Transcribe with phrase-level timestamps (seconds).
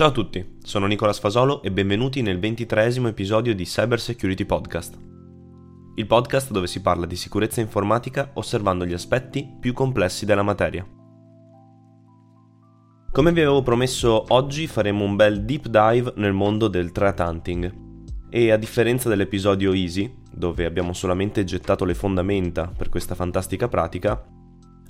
[0.00, 4.98] Ciao a tutti, sono Nicola Sfasolo e benvenuti nel ventitreesimo episodio di Cyber Security Podcast.
[5.96, 10.86] Il podcast dove si parla di sicurezza informatica osservando gli aspetti più complessi della materia.
[13.12, 17.74] Come vi avevo promesso, oggi faremo un bel deep dive nel mondo del threat hunting.
[18.30, 24.18] E a differenza dell'episodio Easy, dove abbiamo solamente gettato le fondamenta per questa fantastica pratica,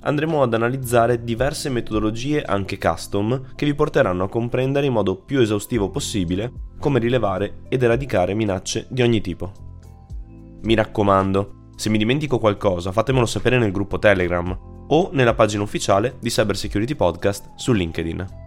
[0.01, 5.39] andremo ad analizzare diverse metodologie anche custom che vi porteranno a comprendere in modo più
[5.39, 9.51] esaustivo possibile come rilevare ed eradicare minacce di ogni tipo.
[10.63, 16.17] Mi raccomando, se mi dimentico qualcosa fatemelo sapere nel gruppo Telegram o nella pagina ufficiale
[16.19, 18.39] di Cyber Security Podcast su LinkedIn.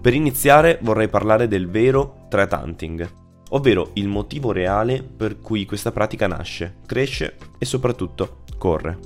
[0.00, 5.92] Per iniziare vorrei parlare del vero threat hunting, ovvero il motivo reale per cui questa
[5.92, 8.98] pratica nasce, cresce e soprattutto corre.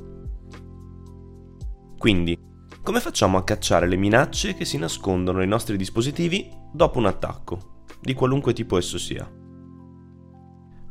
[1.99, 2.37] Quindi,
[2.83, 7.85] come facciamo a cacciare le minacce che si nascondono nei nostri dispositivi dopo un attacco,
[8.01, 9.31] di qualunque tipo esso sia?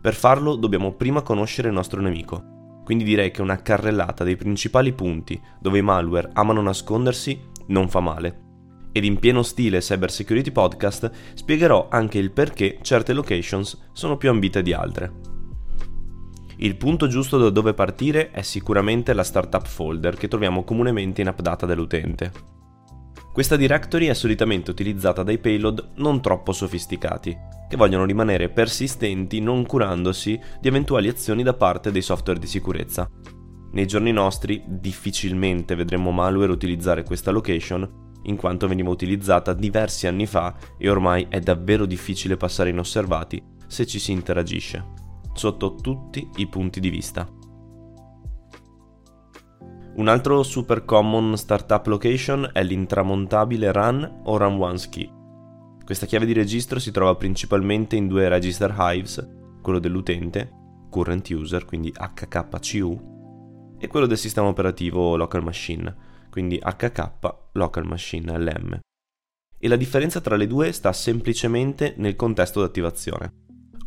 [0.02, 4.94] Per farlo dobbiamo prima conoscere il nostro nemico, quindi direi che una carrellata dei principali
[4.94, 8.50] punti dove i malware amano nascondersi non fa male
[8.92, 14.30] ed in pieno stile Cyber Security Podcast spiegherò anche il perché certe locations sono più
[14.30, 15.30] ambite di altre.
[16.58, 21.28] Il punto giusto da dove partire è sicuramente la startup folder che troviamo comunemente in
[21.28, 22.32] app data dell'utente.
[23.34, 27.36] Questa directory è solitamente utilizzata dai payload non troppo sofisticati,
[27.68, 33.10] che vogliono rimanere persistenti non curandosi di eventuali azioni da parte dei software di sicurezza.
[33.72, 40.26] Nei giorni nostri difficilmente vedremo malware utilizzare questa location in quanto veniva utilizzata diversi anni
[40.26, 44.86] fa e ormai è davvero difficile passare inosservati se ci si interagisce,
[45.34, 47.28] sotto tutti i punti di vista.
[49.94, 55.10] Un altro super common startup location è l'intramontabile run o run once key.
[55.84, 59.28] Questa chiave di registro si trova principalmente in due register hives,
[59.62, 60.50] quello dell'utente,
[60.90, 65.94] current user, quindi HKCU, e quello del sistema operativo local machine,
[66.30, 68.80] quindi HK Local Machine LM.
[69.58, 73.34] E la differenza tra le due sta semplicemente nel contesto d'attivazione.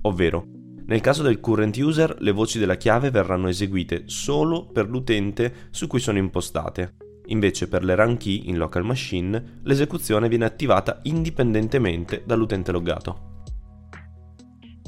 [0.02, 0.44] Ovvero,
[0.86, 5.86] nel caso del current user le voci della chiave verranno eseguite solo per l'utente su
[5.86, 6.97] cui sono impostate.
[7.28, 13.32] Invece per le run key in local machine l'esecuzione viene attivata indipendentemente dall'utente loggato.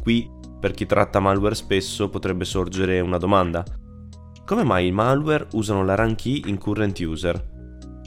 [0.03, 3.65] Qui, per chi tratta malware spesso, potrebbe sorgere una domanda.
[4.45, 7.55] Come mai i malware usano la run key in current user?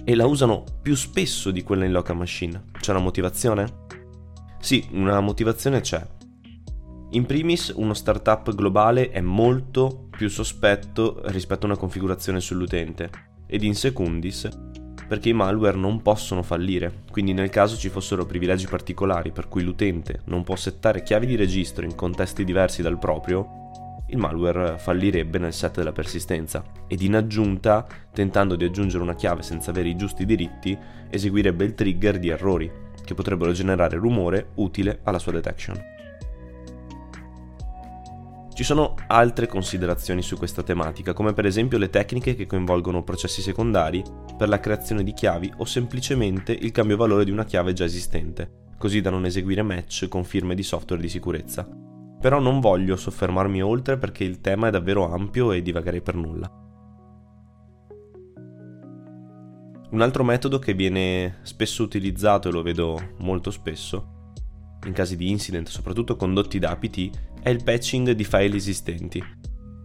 [0.10, 2.64] E la usano più spesso di quella in local machine.
[2.80, 3.86] C'è una motivazione?
[4.60, 6.04] Sì, una motivazione c'è.
[7.12, 13.12] In primis, uno startup globale è molto più sospetto rispetto a una configurazione sull'utente.
[13.46, 14.50] Ed in secundis,
[15.08, 19.62] perché i malware non possono fallire, quindi nel caso ci fossero privilegi particolari per cui
[19.62, 23.69] l'utente non può settare chiavi di registro in contesti diversi dal proprio,
[24.10, 29.42] il malware fallirebbe nel set della persistenza ed in aggiunta, tentando di aggiungere una chiave
[29.42, 30.78] senza avere i giusti diritti,
[31.10, 32.72] eseguirebbe il trigger di errori,
[33.04, 35.98] che potrebbero generare rumore utile alla sua detection.
[38.54, 43.42] Ci sono altre considerazioni su questa tematica, come per esempio le tecniche che coinvolgono processi
[43.42, 44.04] secondari
[44.38, 48.68] per la creazione di chiavi o semplicemente il cambio valore di una chiave già esistente,
[48.78, 51.66] così da non eseguire match con firme di software di sicurezza,
[52.20, 56.52] però non voglio soffermarmi oltre perché il tema è davvero ampio e divagherei per nulla.
[59.92, 64.34] Un altro metodo che viene spesso utilizzato e lo vedo molto spesso,
[64.86, 67.10] in casi di incident soprattutto condotti da APT,
[67.42, 69.24] è il patching di file esistenti,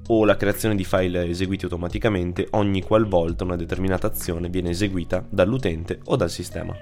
[0.09, 6.01] o la creazione di file eseguiti automaticamente ogni qualvolta una determinata azione viene eseguita dall'utente
[6.05, 6.75] o dal sistema.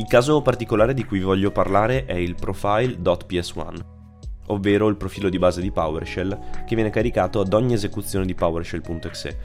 [0.00, 3.84] Il caso particolare di cui voglio parlare è il profile.ps1,
[4.46, 9.38] ovvero il profilo di base di PowerShell che viene caricato ad ogni esecuzione di PowerShell.exe.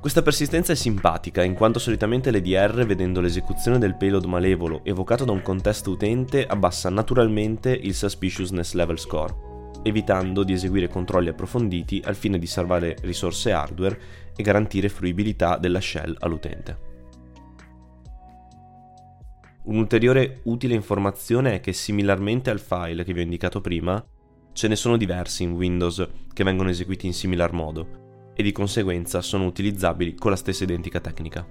[0.00, 5.30] Questa persistenza è simpatica in quanto solitamente l'EDR, vedendo l'esecuzione del payload malevolo evocato da
[5.30, 9.32] un contesto utente, abbassa naturalmente il suspiciousness level score,
[9.84, 14.00] evitando di eseguire controlli approfonditi al fine di salvare risorse hardware
[14.34, 16.89] e garantire fruibilità della shell all'utente.
[19.62, 24.02] Un'ulteriore utile informazione è che similarmente al file che vi ho indicato prima,
[24.52, 29.20] ce ne sono diversi in Windows che vengono eseguiti in similar modo e di conseguenza
[29.20, 31.46] sono utilizzabili con la stessa identica tecnica.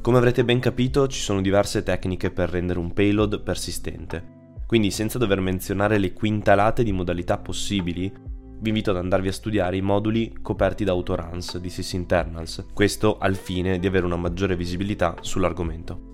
[0.00, 4.32] Come avrete ben capito ci sono diverse tecniche per rendere un payload persistente,
[4.66, 8.12] Quindi senza dover menzionare le quintalate di modalità possibili,
[8.64, 13.34] vi invito ad andarvi a studiare i moduli coperti da autoruns di sysinternals, questo al
[13.34, 16.12] fine di avere una maggiore visibilità sull'argomento.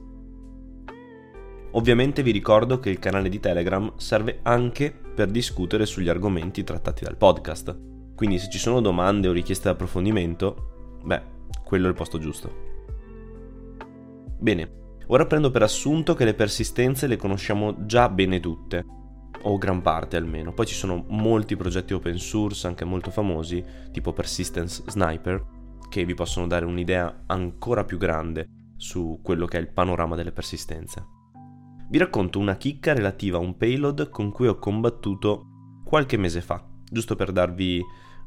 [1.70, 7.04] Ovviamente vi ricordo che il canale di Telegram serve anche per discutere sugli argomenti trattati
[7.04, 7.78] dal podcast,
[8.16, 11.22] quindi se ci sono domande o richieste di approfondimento, beh,
[11.62, 12.52] quello è il posto giusto.
[14.40, 14.72] Bene,
[15.06, 18.84] ora prendo per assunto che le persistenze le conosciamo già bene tutte,
[19.42, 20.52] o gran parte almeno.
[20.52, 25.44] Poi ci sono molti progetti open source, anche molto famosi, tipo Persistence Sniper,
[25.88, 28.46] che vi possono dare un'idea ancora più grande
[28.76, 31.04] su quello che è il panorama delle persistenze.
[31.88, 35.46] Vi racconto una chicca relativa a un payload con cui ho combattuto
[35.84, 37.82] qualche mese fa, giusto per darvi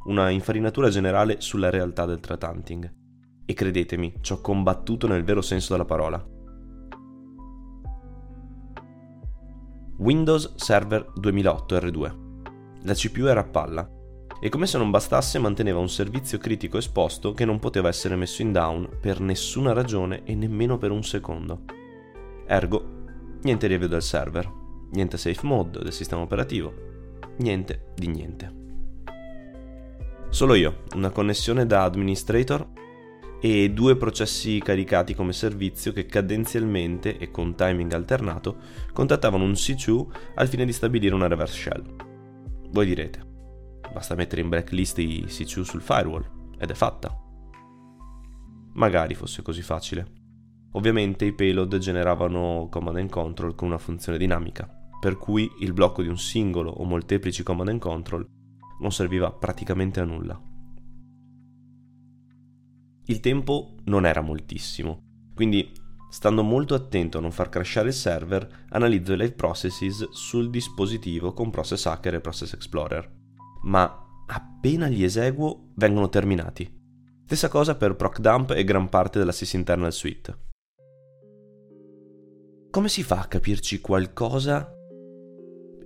[0.05, 2.93] una infarinatura generale sulla realtà del threat hunting.
[3.45, 6.32] E credetemi, ci ho combattuto nel vero senso della parola.
[9.97, 12.15] Windows Server 2008 R2.
[12.81, 13.87] La CPU era a palla
[14.41, 18.41] e come se non bastasse manteneva un servizio critico esposto che non poteva essere messo
[18.41, 21.61] in down per nessuna ragione e nemmeno per un secondo.
[22.47, 23.03] Ergo,
[23.43, 24.51] niente review del server,
[24.91, 26.73] niente safe mode del sistema operativo,
[27.37, 28.61] niente di niente.
[30.29, 32.67] Solo io, una connessione da administrator
[33.45, 38.55] e due processi caricati come servizio che cadenzialmente e con timing alternato
[38.93, 40.05] contattavano un C2
[40.35, 41.83] al fine di stabilire una reverse shell.
[42.69, 43.21] Voi direte,
[43.91, 46.25] basta mettere in blacklist i C2 sul firewall
[46.57, 47.13] ed è fatta.
[48.75, 50.07] Magari fosse così facile.
[50.71, 54.69] Ovviamente i payload generavano command and control con una funzione dinamica,
[55.01, 58.25] per cui il blocco di un singolo o molteplici command and control
[58.79, 60.52] non serviva praticamente a nulla.
[63.05, 65.01] Il tempo non era moltissimo,
[65.35, 65.71] quindi
[66.09, 71.33] stando molto attento a non far crashare il server, analizzo i live processes sul dispositivo
[71.33, 73.11] con Process Hacker e Process Explorer.
[73.63, 76.81] Ma appena li eseguo vengono terminati.
[77.25, 80.37] Stessa cosa per ProcDump e gran parte della sysinternal suite.
[82.69, 84.71] Come si fa a capirci qualcosa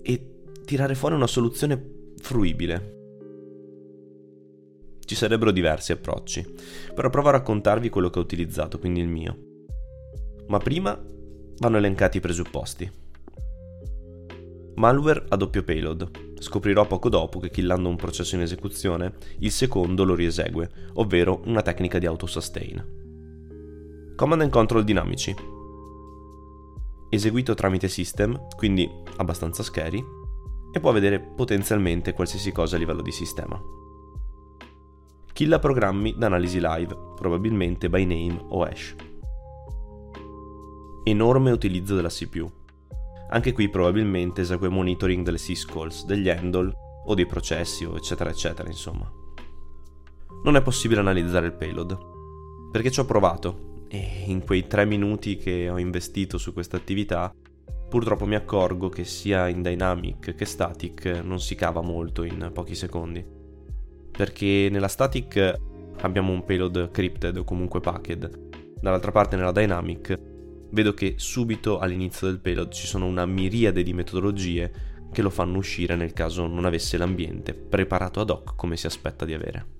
[0.01, 2.96] e tirare fuori una soluzione fruibile?
[5.07, 6.45] Ci sarebbero diversi approcci,
[6.93, 9.37] però provo a raccontarvi quello che ho utilizzato, quindi il mio.
[10.47, 11.01] Ma prima
[11.59, 12.91] vanno elencati i presupposti.
[14.75, 16.35] Malware a doppio payload.
[16.39, 21.61] Scoprirò poco dopo che killando un processo in esecuzione, il secondo lo riesegue, ovvero una
[21.61, 24.13] tecnica di autosustain.
[24.13, 25.33] Command and control dinamici.
[27.09, 30.03] Eseguito tramite system, quindi abbastanza scary,
[30.73, 33.85] e può vedere potenzialmente qualsiasi cosa a livello di sistema.
[35.37, 38.95] Killa programmi d'analisi live, probabilmente by name o hash.
[41.03, 42.51] Enorme utilizzo della CPU.
[43.29, 46.71] Anche qui probabilmente esegue monitoring delle syscalls, degli handle
[47.05, 49.07] o dei processi eccetera eccetera insomma.
[50.43, 51.97] Non è possibile analizzare il payload,
[52.71, 57.31] perché ci ho provato e in quei tre minuti che ho investito su questa attività
[57.87, 62.73] purtroppo mi accorgo che sia in dynamic che static non si cava molto in pochi
[62.73, 63.37] secondi
[64.17, 65.55] perché nella static
[66.01, 70.19] abbiamo un payload crypted o comunque packed, dall'altra parte nella dynamic
[70.71, 74.71] vedo che subito all'inizio del payload ci sono una miriade di metodologie
[75.11, 79.23] che lo fanno uscire nel caso non avesse l'ambiente preparato ad hoc come si aspetta
[79.23, 79.75] di avere.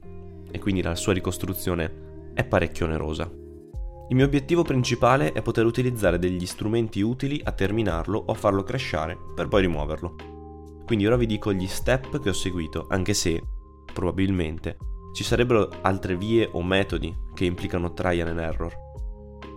[0.51, 3.29] E quindi la sua ricostruzione è parecchio onerosa.
[4.10, 8.63] Il mio obiettivo principale è poter utilizzare degli strumenti utili a terminarlo o a farlo
[8.63, 10.15] crashare per poi rimuoverlo.
[10.86, 13.41] Quindi ora vi dico gli step che ho seguito, anche se
[13.98, 14.77] probabilmente,
[15.12, 18.72] ci sarebbero altre vie o metodi che implicano trial and error.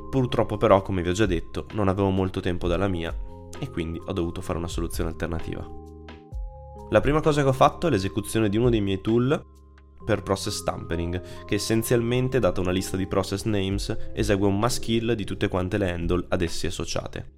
[0.09, 3.15] Purtroppo però, come vi ho già detto, non avevo molto tempo dalla mia
[3.59, 5.63] e quindi ho dovuto fare una soluzione alternativa.
[6.89, 9.45] La prima cosa che ho fatto è l'esecuzione di uno dei miei tool
[10.07, 15.13] per process tampering, che essenzialmente, data una lista di process names, esegue un mass kill
[15.13, 17.35] di tutte quante le handle ad essi associate.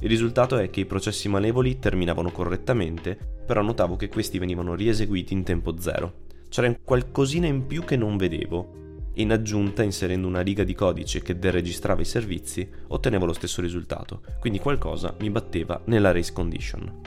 [0.00, 3.16] Il risultato è che i processi malevoli terminavano correttamente,
[3.46, 8.18] però notavo che questi venivano rieseguiti in tempo zero, c'era qualcosina in più che non
[8.18, 8.80] vedevo.
[9.14, 14.20] In aggiunta, inserendo una riga di codice che deregistrava i servizi, ottenevo lo stesso risultato,
[14.38, 17.00] quindi qualcosa mi batteva nella race condition.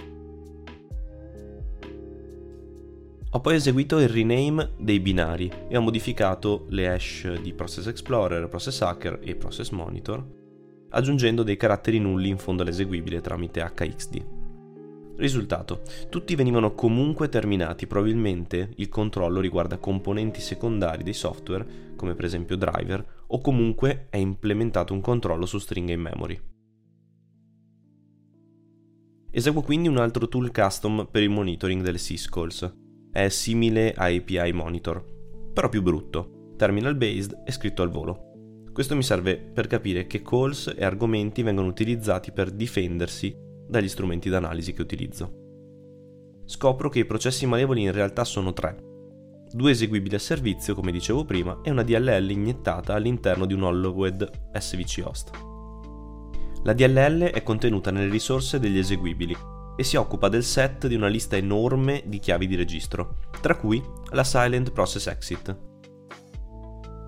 [3.29, 8.49] Ho poi eseguito il rename dei binari e ho modificato le hash di Process Explorer,
[8.49, 10.25] Process Hacker e Process Monitor,
[10.89, 14.34] aggiungendo dei caratteri nulli in fondo all'eseguibile tramite HXD.
[15.17, 22.25] Risultato, tutti venivano comunque terminati, probabilmente il controllo riguarda componenti secondari dei software, come per
[22.25, 26.41] esempio driver, o comunque è implementato un controllo su stringhe in memory.
[29.31, 32.73] Eseguo quindi un altro tool custom per il monitoring delle syscalls.
[33.11, 35.03] È simile a API Monitor,
[35.53, 38.33] però più brutto, terminal based e scritto al volo.
[38.73, 44.29] Questo mi serve per capire che calls e argomenti vengono utilizzati per difendersi dagli strumenti
[44.29, 45.43] d'analisi che utilizzo.
[46.45, 48.77] Scopro che i processi malevoli in realtà sono tre.
[49.51, 54.29] Due eseguibili a servizio, come dicevo prima, e una DLL iniettata all'interno di un Hollowed
[54.53, 55.31] SVC host.
[56.63, 59.35] La DLL è contenuta nelle risorse degli eseguibili
[59.77, 63.81] e si occupa del set di una lista enorme di chiavi di registro, tra cui
[64.11, 65.57] la Silent Process Exit.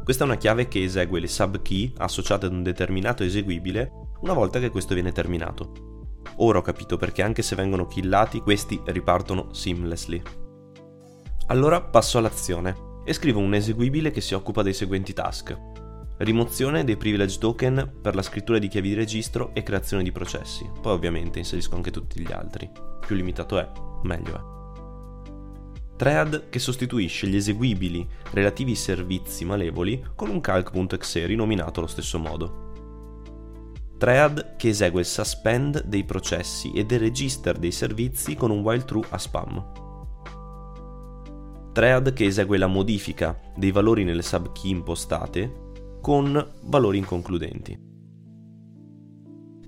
[0.03, 4.59] Questa è una chiave che esegue le subkey associate ad un determinato eseguibile una volta
[4.59, 5.87] che questo viene terminato.
[6.36, 10.22] Ora ho capito perché anche se vengono killati, questi ripartono seamlessly.
[11.48, 15.57] Allora passo all'azione e scrivo un eseguibile che si occupa dei seguenti task.
[16.17, 20.69] Rimozione dei privilege token per la scrittura di chiavi di registro e creazione di processi.
[20.81, 22.69] Poi ovviamente inserisco anche tutti gli altri.
[23.05, 23.69] Più limitato è,
[24.03, 24.55] meglio è.
[25.96, 32.19] Thread che sostituisce gli eseguibili relativi ai servizi malevoli con un calc.exe rinominato allo stesso
[32.19, 32.66] modo.
[33.98, 38.86] Thread che esegue il suspend dei processi e del register dei servizi con un while
[38.86, 39.72] true a spam.
[41.74, 47.86] Thread che esegue la modifica dei valori nelle subkey impostate con valori inconcludenti.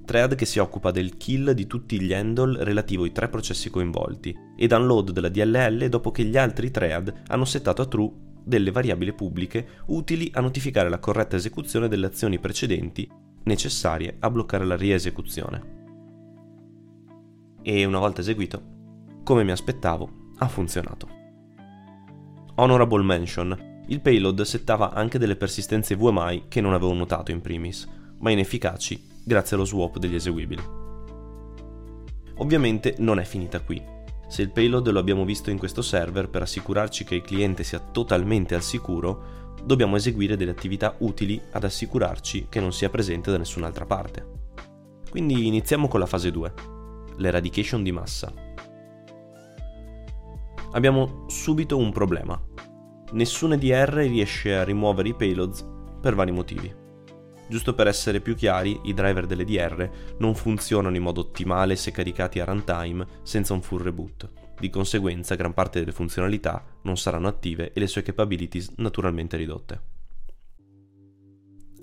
[0.06, 4.36] Thread che si occupa del kill di tutti gli handle relativo ai tre processi coinvolti
[4.56, 8.12] e download della DLL dopo che gli altri thread hanno settato a true
[8.44, 14.64] delle variabili pubbliche utili a notificare la corretta esecuzione delle azioni precedenti necessarie a bloccare
[14.64, 15.78] la riesecuzione.
[17.62, 18.62] E una volta eseguito,
[19.24, 21.08] come mi aspettavo, ha funzionato.
[22.56, 27.88] Honorable mention, il payload settava anche delle persistenze VMI che non avevo notato in primis,
[28.20, 30.62] ma inefficaci grazie allo swap degli eseguibili.
[32.36, 33.82] Ovviamente non è finita qui.
[34.28, 37.80] Se il payload lo abbiamo visto in questo server per assicurarci che il cliente sia
[37.80, 39.39] totalmente al sicuro,
[39.70, 44.26] dobbiamo eseguire delle attività utili ad assicurarci che non sia presente da nessun'altra parte.
[45.12, 46.54] Quindi iniziamo con la fase 2,
[47.18, 48.34] l'eradication di massa.
[50.72, 52.42] Abbiamo subito un problema.
[53.12, 55.64] Nessun EDR riesce a rimuovere i payloads
[56.02, 56.74] per vari motivi.
[57.48, 62.40] Giusto per essere più chiari, i driver dell'EDR non funzionano in modo ottimale se caricati
[62.40, 64.49] a runtime senza un full reboot.
[64.60, 69.82] Di conseguenza gran parte delle funzionalità non saranno attive e le sue capabilities naturalmente ridotte.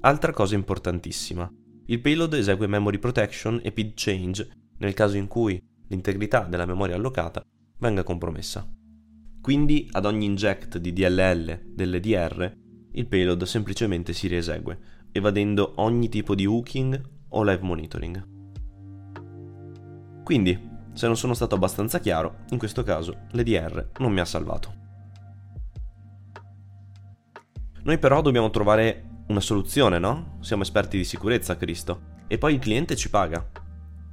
[0.01, 1.51] Altra cosa importantissima.
[1.87, 6.97] Il payload esegue memory protection e PID change nel caso in cui l'integrità della memoria
[6.97, 7.43] allocata
[7.79, 8.69] venga compromessa.
[9.41, 12.53] Quindi ad ogni inject di DLL dell'EDR
[12.93, 14.79] il payload semplicemente si riesegue,
[15.13, 18.35] evadendo ogni tipo di hooking o live monitoring.
[20.25, 24.85] Quindi, se non sono stato abbastanza chiaro, in questo caso l'EDR non mi ha salvato.
[27.83, 30.39] Noi però dobbiamo trovare una soluzione, no?
[30.41, 32.15] Siamo esperti di sicurezza, Cristo.
[32.27, 33.47] E poi il cliente ci paga.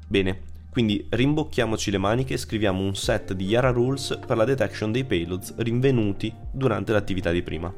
[0.05, 4.91] Bene, quindi rimbocchiamoci le maniche e scriviamo un set di Yara Rules per la detection
[4.91, 7.73] dei payloads rinvenuti durante l'attività di prima.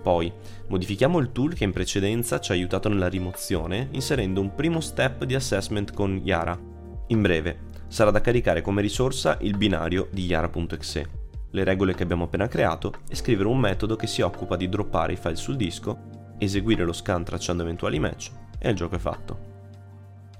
[0.00, 0.32] Poi,
[0.68, 5.24] modifichiamo il tool che in precedenza ci ha aiutato nella rimozione inserendo un primo step
[5.24, 6.72] di assessment con Yara
[7.14, 12.24] in breve, sarà da caricare come risorsa il binario di Yara.exe, le regole che abbiamo
[12.24, 16.34] appena creato e scrivere un metodo che si occupa di droppare i file sul disco,
[16.38, 19.52] eseguire lo scan tracciando eventuali match e il gioco è fatto.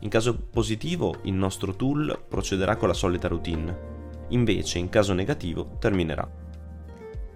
[0.01, 3.93] In caso positivo il nostro tool procederà con la solita routine,
[4.29, 6.29] invece in caso negativo terminerà.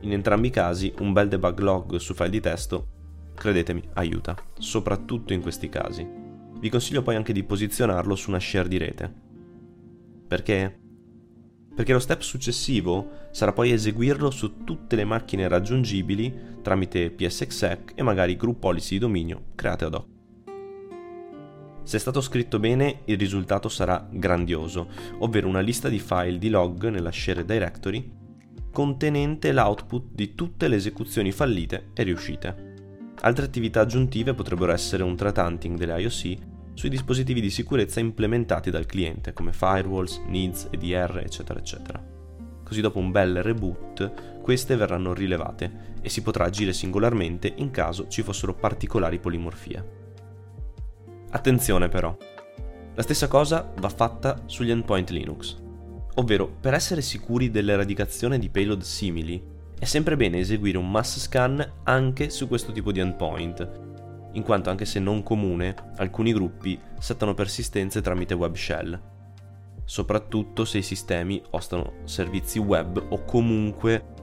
[0.00, 2.86] In entrambi i casi un bel debug log su file di testo,
[3.34, 6.06] credetemi, aiuta, soprattutto in questi casi.
[6.58, 9.26] Vi consiglio poi anche di posizionarlo su una share di rete.
[10.28, 10.78] Perché?
[11.74, 18.02] Perché lo step successivo sarà poi eseguirlo su tutte le macchine raggiungibili tramite PSXEC e
[18.02, 20.06] magari group policy di dominio create ad hoc.
[21.82, 24.88] Se è stato scritto bene, il risultato sarà grandioso,
[25.20, 28.16] ovvero una lista di file di log nella share directory
[28.70, 32.74] contenente l'output di tutte le esecuzioni fallite e riuscite.
[33.22, 36.47] Altre attività aggiuntive potrebbero essere un threat delle IOC
[36.78, 42.00] sui dispositivi di sicurezza implementati dal cliente come firewalls, needs, EDR, eccetera, eccetera.
[42.62, 48.06] Così dopo un bel reboot queste verranno rilevate e si potrà agire singolarmente in caso
[48.06, 49.84] ci fossero particolari polimorfie.
[51.30, 52.16] Attenzione però,
[52.94, 55.56] la stessa cosa va fatta sugli endpoint Linux,
[56.14, 59.42] ovvero per essere sicuri dell'eradicazione di payload simili
[59.76, 63.97] è sempre bene eseguire un mass scan anche su questo tipo di endpoint,
[64.32, 69.00] in quanto anche se non comune, alcuni gruppi settano persistenze tramite web shell.
[69.84, 74.16] soprattutto se i sistemi ostano servizi web o comunque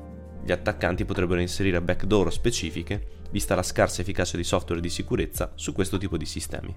[0.43, 5.73] gli attaccanti potrebbero inserire backdoor specifiche, vista la scarsa efficacia di software di sicurezza su
[5.73, 6.75] questo tipo di sistemi.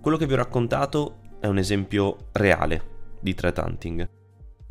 [0.00, 4.18] Quello che vi ho raccontato è un esempio reale di threat hunting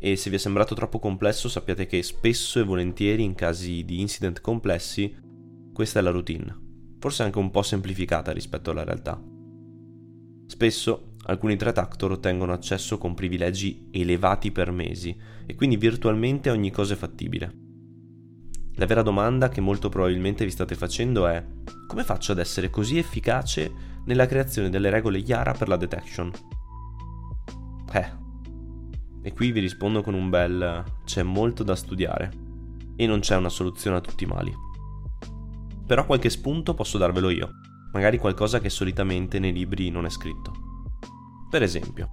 [0.00, 4.00] e se vi è sembrato troppo complesso sappiate che spesso e volentieri in casi di
[4.00, 5.14] incident complessi
[5.72, 9.22] questa è la routine, forse anche un po' semplificata rispetto alla realtà.
[10.46, 15.14] Spesso alcuni threat actor ottengono accesso con privilegi elevati per mesi
[15.46, 17.68] e quindi virtualmente ogni cosa è fattibile.
[18.74, 21.44] La vera domanda che molto probabilmente vi state facendo è
[21.86, 23.70] come faccio ad essere così efficace
[24.06, 26.30] nella creazione delle regole Yara per la detection?
[27.92, 28.28] Eh,
[29.22, 32.30] e qui vi rispondo con un bel c'è molto da studiare
[32.96, 34.52] e non c'è una soluzione a tutti i mali.
[35.86, 37.50] Però qualche spunto posso darvelo io,
[37.92, 40.52] magari qualcosa che solitamente nei libri non è scritto.
[41.50, 42.08] Per esempio,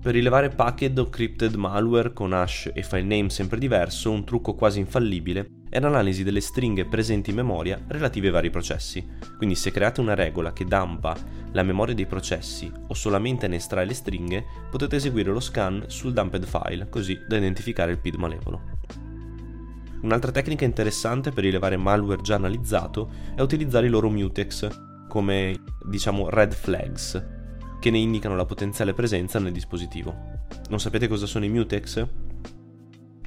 [0.00, 4.54] per rilevare packet o crypted malware con hash e file name sempre diverso, un trucco
[4.54, 9.06] quasi infallibile è l'analisi delle stringhe presenti in memoria relative ai vari processi.
[9.36, 11.16] Quindi se create una regola che dampa
[11.52, 16.12] la memoria dei processi o solamente ne estrae le stringhe, potete eseguire lo scan sul
[16.12, 18.76] dumped file, così da identificare il PID malevolo.
[20.00, 24.68] Un'altra tecnica interessante per rilevare malware già analizzato è utilizzare i loro mutex
[25.08, 27.20] come diciamo red flags,
[27.80, 30.14] che ne indicano la potenziale presenza nel dispositivo.
[30.68, 32.06] Non sapete cosa sono i mutex?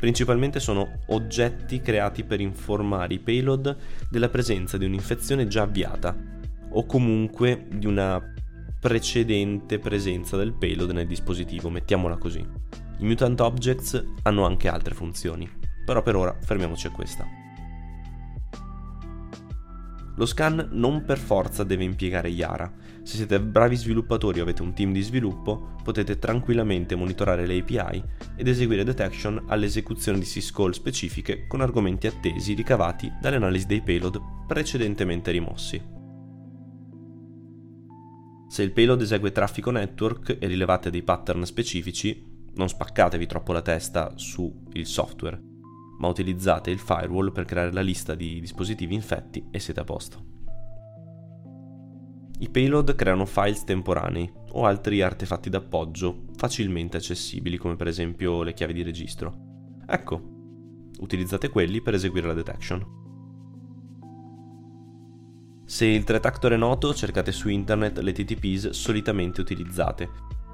[0.01, 3.77] Principalmente sono oggetti creati per informare i payload
[4.10, 6.17] della presenza di un'infezione già avviata
[6.70, 8.20] o comunque di una
[8.79, 12.39] precedente presenza del payload nel dispositivo, mettiamola così.
[12.39, 15.48] I mutant objects hanno anche altre funzioni,
[15.86, 17.40] però per ora fermiamoci a questa.
[20.15, 22.71] Lo scan non per forza deve impiegare Yara.
[23.01, 28.03] Se siete bravi sviluppatori o avete un team di sviluppo, potete tranquillamente monitorare le API
[28.35, 34.19] ed eseguire detection all'esecuzione di syscall specifiche con argomenti attesi ricavati dalle analisi dei payload
[34.47, 35.81] precedentemente rimossi.
[38.50, 42.21] Se il payload esegue traffico network e rilevate dei pattern specifici,
[42.55, 44.51] non spaccatevi troppo la testa sul
[44.83, 45.50] software
[46.01, 50.25] ma utilizzate il firewall per creare la lista di dispositivi infetti e siete a posto.
[52.40, 58.53] I payload creano files temporanei o altri artefatti d'appoggio facilmente accessibili come per esempio le
[58.53, 59.77] chiavi di registro.
[59.85, 60.22] Ecco,
[61.01, 63.00] utilizzate quelli per eseguire la detection.
[65.66, 70.09] Se il threat actor è noto, cercate su internet le TTPs solitamente utilizzate.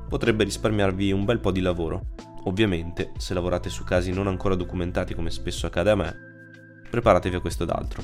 [0.10, 2.08] Potrebbe risparmiarvi un bel po' di lavoro,
[2.48, 6.16] Ovviamente, se lavorate su casi non ancora documentati come spesso accade a me,
[6.90, 8.02] preparatevi a questo ed altro.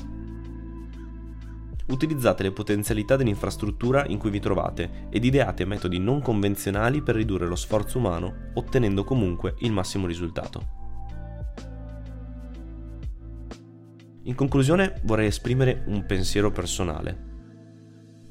[1.86, 7.46] Utilizzate le potenzialità dell'infrastruttura in cui vi trovate ed ideate metodi non convenzionali per ridurre
[7.46, 10.82] lo sforzo umano, ottenendo comunque il massimo risultato.
[14.24, 17.32] In conclusione vorrei esprimere un pensiero personale.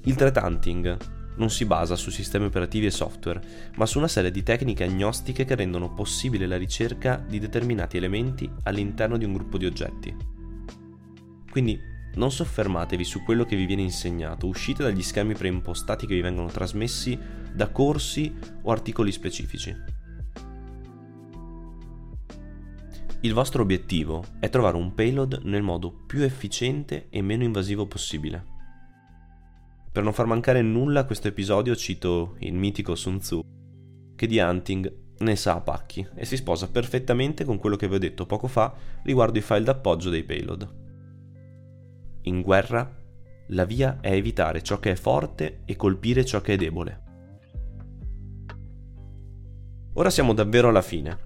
[0.03, 0.97] Il threat hunting
[1.35, 3.41] non si basa su sistemi operativi e software,
[3.75, 8.49] ma su una serie di tecniche agnostiche che rendono possibile la ricerca di determinati elementi
[8.63, 10.15] all'interno di un gruppo di oggetti.
[11.49, 11.79] Quindi
[12.15, 16.49] non soffermatevi su quello che vi viene insegnato, uscite dagli schemi preimpostati che vi vengono
[16.49, 17.17] trasmessi
[17.53, 19.75] da corsi o articoli specifici.
[23.21, 28.52] Il vostro obiettivo è trovare un payload nel modo più efficiente e meno invasivo possibile.
[29.93, 33.41] Per non far mancare nulla a questo episodio cito il mitico Sun Tzu,
[34.15, 37.93] che di hunting ne sa a pacchi e si sposa perfettamente con quello che vi
[37.93, 40.81] ho detto poco fa riguardo i file d'appoggio dei payload.
[42.23, 42.91] In guerra,
[43.49, 47.03] la via è evitare ciò che è forte e colpire ciò che è debole.
[49.93, 51.19] Ora siamo davvero alla fine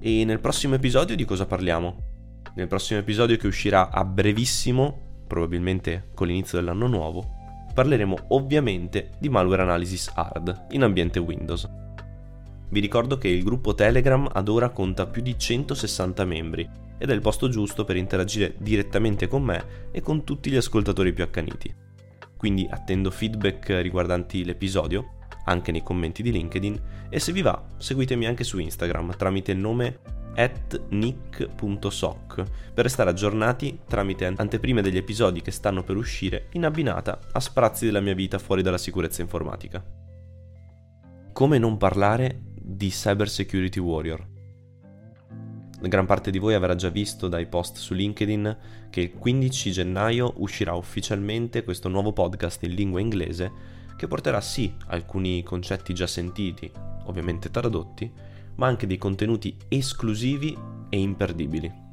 [0.00, 2.06] e nel prossimo episodio di cosa parliamo?
[2.56, 7.36] Nel prossimo episodio che uscirà a brevissimo, probabilmente con l'inizio dell'anno nuovo,
[7.78, 11.68] parleremo ovviamente di malware analysis hard in ambiente Windows.
[12.70, 17.14] Vi ricordo che il gruppo Telegram ad ora conta più di 160 membri ed è
[17.14, 21.72] il posto giusto per interagire direttamente con me e con tutti gli ascoltatori più accaniti.
[22.36, 25.12] Quindi attendo feedback riguardanti l'episodio,
[25.44, 29.58] anche nei commenti di LinkedIn, e se vi va seguitemi anche su Instagram tramite il
[29.58, 30.00] nome
[30.38, 37.18] at nick.soc per restare aggiornati tramite anteprime degli episodi che stanno per uscire in abbinata
[37.32, 39.84] a sprazzi della mia vita fuori dalla sicurezza informatica.
[41.32, 44.26] Come non parlare di Cyber Security Warrior?
[45.80, 48.58] Gran parte di voi avrà già visto dai post su LinkedIn
[48.90, 54.72] che il 15 gennaio uscirà ufficialmente questo nuovo podcast in lingua inglese che porterà sì
[54.86, 56.70] alcuni concetti già sentiti,
[57.06, 58.12] ovviamente tradotti,
[58.58, 60.56] ma anche dei contenuti esclusivi
[60.88, 61.86] e imperdibili.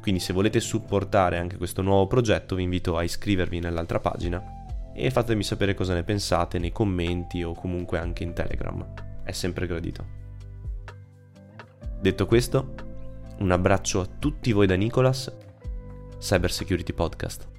[0.00, 4.42] Quindi se volete supportare anche questo nuovo progetto vi invito a iscrivervi nell'altra pagina
[4.94, 8.84] e fatemi sapere cosa ne pensate nei commenti o comunque anche in Telegram.
[9.22, 10.20] È sempre gradito.
[12.00, 12.74] Detto questo,
[13.38, 15.32] un abbraccio a tutti voi da Nicolas,
[16.18, 17.51] Cyber Security Podcast.